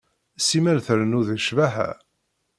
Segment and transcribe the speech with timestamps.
[0.47, 1.89] Simmal trennu deg ccbaḥa.